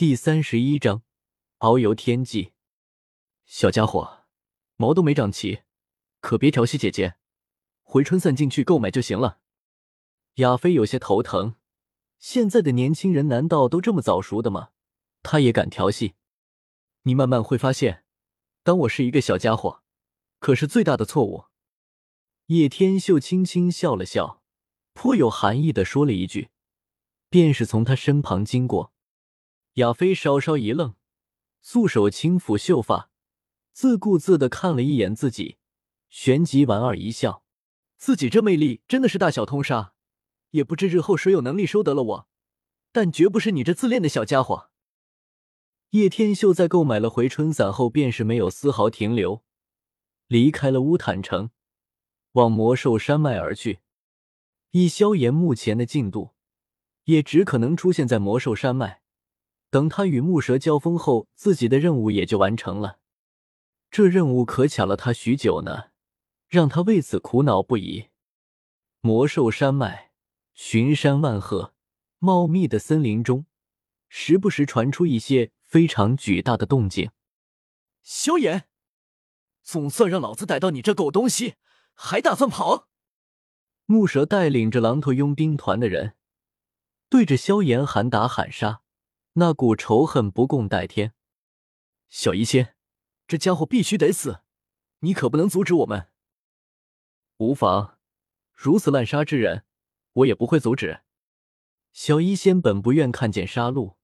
[0.00, 1.02] 第三十一章，
[1.58, 2.54] 遨游天际。
[3.44, 4.24] 小家伙，
[4.76, 5.60] 毛都没长齐，
[6.20, 7.16] 可别调戏姐姐。
[7.82, 9.40] 回春散进去购买就行了。
[10.36, 11.56] 亚飞有些头疼，
[12.18, 14.70] 现在的年轻人难道都这么早熟的吗？
[15.22, 16.14] 他也敢调戏？
[17.02, 18.02] 你慢慢会发现，
[18.62, 19.82] 当我是一个小家伙，
[20.38, 21.44] 可是最大的错误。
[22.46, 24.42] 叶天秀轻轻笑了笑，
[24.94, 26.48] 颇有含义的说了一句，
[27.28, 28.94] 便是从他身旁经过。
[29.74, 30.94] 亚飞稍稍一愣，
[31.60, 33.10] 素手轻抚秀发，
[33.72, 35.58] 自顾自的看了一眼自己，
[36.08, 37.44] 旋即莞尔一笑
[37.96, 39.94] ：“自己这魅力真的是大小通杀，
[40.50, 42.28] 也不知日后谁有能力收得了我，
[42.90, 44.70] 但绝不是你这自恋的小家伙。”
[45.90, 49.44] 叶天秀在购买了回春伞后，便是没有丝毫停留，
[50.26, 51.50] 离开了乌坦城，
[52.32, 53.80] 往魔兽山脉而去。
[54.70, 56.34] 以萧炎目前的进度，
[57.04, 58.99] 也只可能出现在魔兽山脉。
[59.70, 62.98] 等他与木蛇交锋后，自己的任务也就完成了。
[63.90, 65.90] 这任务可卡了他许久呢，
[66.48, 68.08] 让他为此苦恼不已。
[69.00, 70.12] 魔兽山脉，
[70.54, 71.74] 群山万壑，
[72.18, 73.46] 茂密的森林中，
[74.08, 77.10] 时不时传出一些非常巨大的动静。
[78.02, 78.68] 萧炎，
[79.62, 81.54] 总算让老子逮到你这狗东西，
[81.94, 82.88] 还打算跑？
[83.86, 86.14] 木蛇带领着狼头佣兵团的人，
[87.08, 88.82] 对着萧炎喊打喊杀。
[89.34, 91.14] 那股仇恨不共戴天，
[92.08, 92.74] 小医仙，
[93.28, 94.42] 这家伙必须得死，
[95.00, 96.08] 你可不能阻止我们。
[97.36, 97.98] 无妨，
[98.52, 99.64] 如此滥杀之人，
[100.14, 101.02] 我也不会阻止。
[101.92, 103.94] 小医仙本不愿看见杀戮，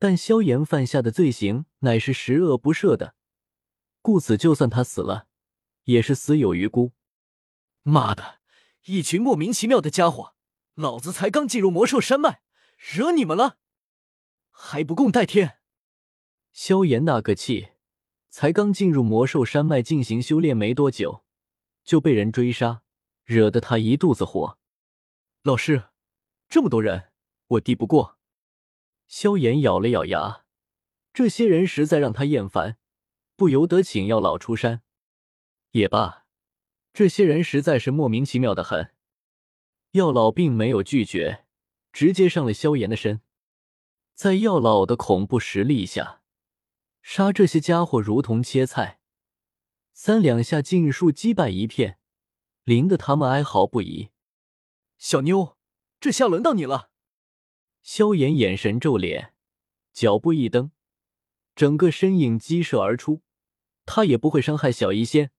[0.00, 3.14] 但萧炎犯下的罪行乃是十恶不赦的，
[4.02, 5.28] 故此就算他死了，
[5.84, 6.92] 也是死有余辜。
[7.82, 8.40] 妈的，
[8.86, 10.34] 一群莫名其妙的家伙，
[10.74, 12.40] 老子才刚进入魔兽山脉，
[12.76, 13.58] 惹你们了？
[14.62, 15.58] 还不共戴天！
[16.52, 17.70] 萧炎那个气，
[18.28, 21.24] 才刚进入魔兽山脉进行修炼没多久，
[21.82, 22.82] 就被人追杀，
[23.24, 24.58] 惹得他一肚子火。
[25.42, 25.84] 老师，
[26.50, 27.10] 这么多人，
[27.46, 28.18] 我敌不过。
[29.08, 30.44] 萧炎咬了咬牙，
[31.14, 32.76] 这些人实在让他厌烦，
[33.36, 34.82] 不由得请药老出山。
[35.70, 36.26] 也罢，
[36.92, 38.94] 这些人实在是莫名其妙的很。
[39.92, 41.46] 药老并没有拒绝，
[41.92, 43.22] 直接上了萧炎的身。
[44.20, 46.20] 在药老的恐怖实力下，
[47.00, 49.00] 杀这些家伙如同切菜，
[49.94, 51.98] 三两下尽数击败一片，
[52.64, 54.10] 淋得他们哀嚎不已。
[54.98, 55.56] 小妞，
[55.98, 56.90] 这下轮到你了。
[57.80, 59.32] 萧炎眼神皱脸，
[59.94, 60.70] 脚步一蹬，
[61.54, 63.22] 整个身影激射而出。
[63.86, 65.30] 他也不会伤害小医仙，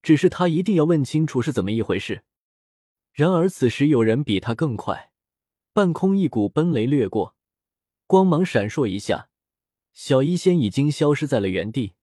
[0.00, 2.24] 只是他一定要问清楚是怎么一回事。
[3.12, 5.12] 然而此时有人比他更快，
[5.74, 7.33] 半空一股奔雷掠过。
[8.06, 9.28] 光芒闪烁一下，
[9.92, 11.94] 小医仙已经消失在了原地，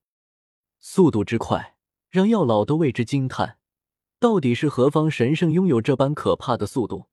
[0.79, 1.75] 速度之快
[2.09, 3.57] 让药老都为之惊叹。
[4.19, 7.07] 到底是何方神圣拥有这般可怕的速度？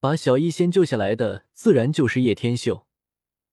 [0.00, 2.86] 把小医仙救下来的自然就是叶天秀。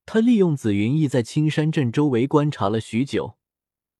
[0.06, 3.38] 他利用紫云翼在青山镇周围观察了许久，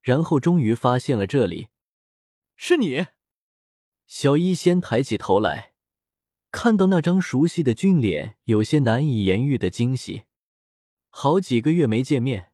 [0.03, 1.69] 然后终于发现了这里。
[2.57, 3.07] 是你？
[4.07, 5.73] 小医仙抬起头来，
[6.51, 10.25] 看到那张熟悉的俊脸，有些难以言喻的惊喜。
[11.17, 12.51] 好几个月没见面，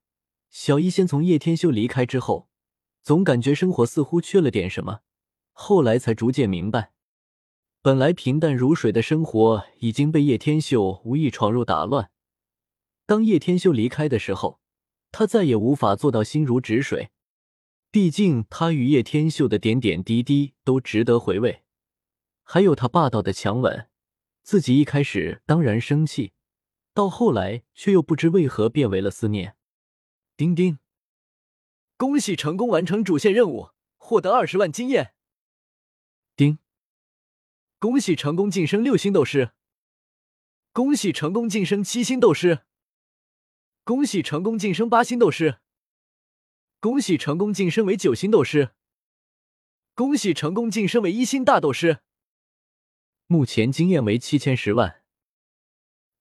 [0.50, 2.50] 小医仙从叶天秀离开之后，
[3.02, 5.00] 总感觉生活似乎缺了点什么。
[5.52, 6.92] 后来才逐渐明白，
[7.80, 12.10] 本来平淡如水的生活已经被叶天秀无意闯入打乱。
[13.06, 14.60] 当叶天秀离开的时候，
[15.10, 17.08] 他再也无法做到心如止水。
[17.90, 21.62] 毕竟他与叶天秀的点点滴滴都值得回味，
[22.42, 23.88] 还有他霸道的强吻。
[24.42, 26.34] 自己一开始当然生气。
[27.00, 29.56] 到后来，却又不知为何变为了思念。
[30.36, 30.78] 丁丁，
[31.96, 35.14] 恭喜成功完成主线任务，获得二十万经验。
[36.36, 36.58] 丁，
[37.78, 39.52] 恭喜成功晋升六星斗士。
[40.72, 42.66] 恭喜成功晋升七星斗士。
[43.82, 45.60] 恭喜成功晋升八星斗士。
[46.80, 48.74] 恭喜成功晋升为九星斗士。
[49.94, 52.00] 恭喜成功晋升为一星大斗士。
[53.26, 54.99] 目前经验为七千十万。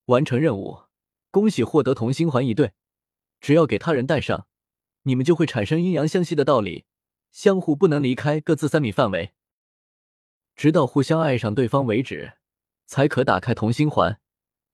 [0.09, 0.85] 完成任务，
[1.29, 2.73] 恭喜获得同心环一对。
[3.39, 4.47] 只要给他人戴上，
[5.03, 6.85] 你们就会产生阴阳相吸的道理，
[7.31, 9.33] 相互不能离开各自三米范围，
[10.55, 12.33] 直到互相爱上对方为止，
[12.87, 14.19] 才可打开同心环，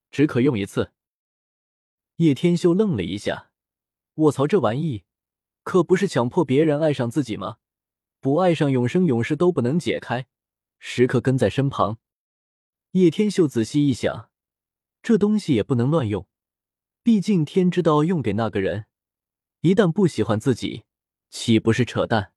[0.10, 0.94] 只可用一次。
[2.16, 3.52] 叶天秀愣了一下，
[4.16, 5.04] 卧槽，这玩意
[5.64, 7.58] 可不是强迫别人爱上自己吗？
[8.22, 10.28] 不爱上，永生永世都不能解开，
[10.80, 11.98] 时刻跟在身旁。
[12.92, 14.30] 叶天秀仔细一想。
[15.06, 16.28] 这东西也不能乱用，
[17.04, 18.88] 毕竟天知道用给那个人，
[19.62, 20.86] 一旦不喜欢自己，
[21.30, 22.34] 岂不是扯淡？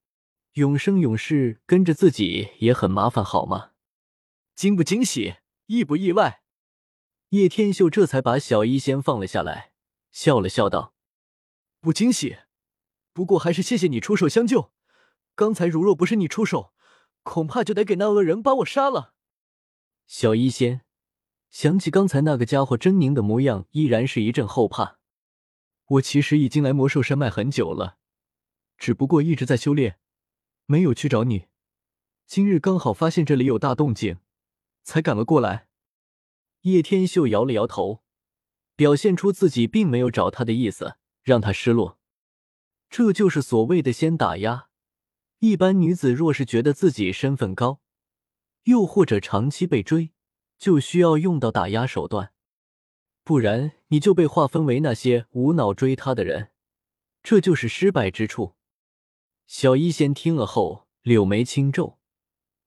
[0.52, 3.70] 永生永世跟着自己也很麻烦，好吗？
[4.54, 6.42] 惊不惊喜，意不意外？
[7.30, 9.72] 叶天秀这才把小医仙放了下来，
[10.10, 10.92] 笑了笑道
[11.80, 12.36] ：“不惊喜，
[13.14, 14.72] 不过还是谢谢你出手相救。
[15.34, 16.74] 刚才如若不是你出手，
[17.22, 19.14] 恐怕就得给那恶人把我杀了。”
[20.06, 20.82] 小医仙
[21.50, 24.98] 想起刚才那个家伙狰狞的模样，依然是一阵后怕。
[25.86, 27.96] 我其实已经来魔兽山脉很久了，
[28.76, 29.98] 只不过一直在修炼，
[30.66, 31.46] 没有去找你。
[32.26, 34.18] 今日刚好发现这里有大动静，
[34.82, 35.68] 才赶了过来。
[36.62, 38.02] 叶天秀摇了摇头，
[38.76, 41.98] 表现出自己并没有找他的意思，让他失落。
[42.90, 44.68] 这就是所谓的先打压。
[45.38, 47.80] 一般女子若是觉得自己身份高，
[48.64, 50.12] 又或者长期被追，
[50.58, 52.32] 就需要用到打压手段，
[53.22, 56.50] 不然你就被划分为那些无脑追他的人，
[57.22, 58.56] 这就是失败之处。
[59.46, 61.98] 小医仙听了后，柳眉轻皱，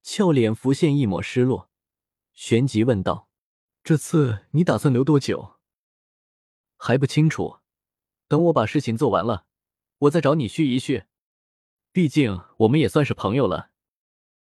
[0.02, 1.70] 俏脸浮现一抹失落，
[2.34, 3.30] 旋即问道
[3.84, 5.60] ：“这次你打算留多久？”
[6.78, 7.60] 还不清楚，
[8.28, 9.46] 等我把事情做完了，
[10.00, 11.04] 我再找你叙一叙。
[11.92, 13.72] 毕竟我们也算是朋友了。”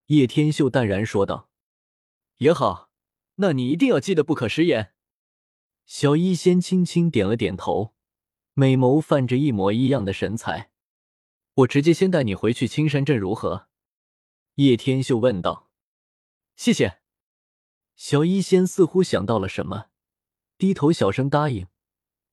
[0.07, 1.49] 叶天秀淡然说道。
[2.37, 2.89] “也好，
[3.35, 4.93] 那你一定要记得不可食言。”
[5.85, 7.93] 小医仙轻轻点了点头，
[8.53, 10.71] 美眸泛着一模一样的神采。
[11.55, 13.67] “我直接先带你回去青山镇如何？”
[14.55, 15.69] 叶天秀问道。
[16.55, 16.99] “谢谢。”
[17.95, 19.87] 小医仙似乎想到了什么，
[20.57, 21.67] 低头小声答应，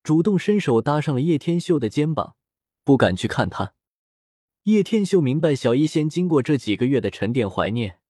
[0.03, 2.37] 主动伸手搭上了叶天秀的肩膀，
[2.85, 3.75] 不敢去看他。
[4.65, 8.01] 叶天秀明白，小医仙经过这几个月的沉淀怀念，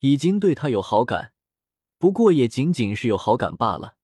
[0.00, 1.32] 已经对他有好感，
[2.00, 3.96] 不过也仅仅是有好感罢了。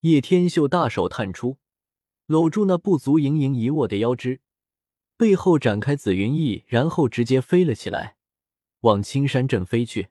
[0.00, 1.58] 叶天秀大手探出，
[2.26, 4.40] 搂住那不足盈盈一握的腰肢，
[5.16, 8.16] 背后展开紫云翼，然后直接飞了起来，
[8.80, 10.08] 往青山镇飞去。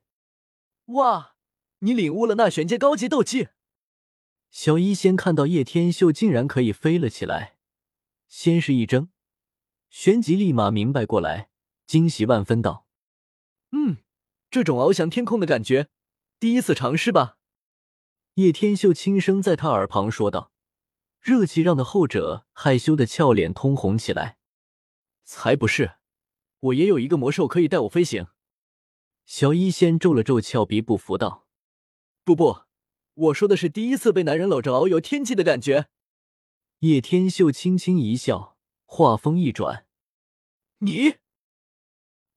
[0.85, 1.35] 哇，
[1.79, 3.49] 你领悟了那玄阶高级斗技！
[4.49, 7.57] 小医仙看到叶天秀竟然可以飞了起来，
[8.29, 9.09] 先是一怔。
[9.89, 11.49] 旋即立马明白过来，
[11.85, 12.87] 惊喜万分道
[13.71, 13.97] ：“嗯，
[14.49, 15.89] 这种翱翔天空的感觉，
[16.43, 17.37] 第一次尝试吧。”
[18.35, 20.51] 叶天秀轻声在他耳旁说道，
[21.21, 24.37] 热气让的后者害羞的俏脸通红起来。
[25.23, 25.93] “才不是，
[26.59, 28.27] 我也有一个魔兽可以带我飞行。”
[29.25, 31.47] 小医仙皱了皱俏鼻，不服道
[32.25, 32.63] ：“不不，
[33.13, 35.87] 我说的是第一次被男人搂着遨游天际的感觉。”
[36.79, 38.57] 叶天秀轻轻一笑。
[38.85, 39.87] 话锋一转，
[40.79, 41.15] 你，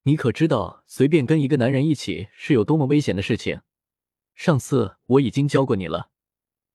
[0.05, 3.63] 你可知道随便跟一个男人一起是有多么危险的事情？
[4.37, 6.11] 上次我已经教过你了，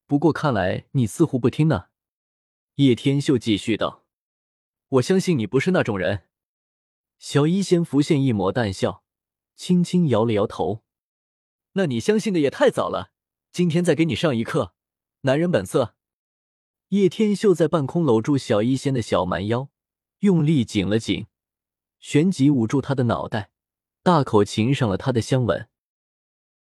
[0.08, 1.90] 不过看来你似乎不听呢。
[2.76, 4.04] 叶天秀继续道
[4.90, 6.24] ：“我相信你不是那种人。”
[7.20, 9.04] 小医仙浮现一抹淡笑，
[9.56, 10.84] 轻轻摇了摇头
[11.74, 13.12] ：“那你相信的也太早了。
[13.52, 14.74] 今天再给你上一课，
[15.22, 15.96] 男人本色。”
[16.90, 19.70] 叶天秀在半空搂住小医仙的小蛮腰，
[20.22, 21.28] 用力紧了紧，
[22.00, 23.52] 旋即捂住她的脑袋，
[24.02, 25.70] 大口擒上了她的香吻。